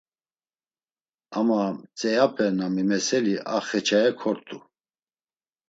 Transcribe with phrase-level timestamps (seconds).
[1.37, 4.57] Ama mtzeape na mimeseli a xeçaye kort̆u.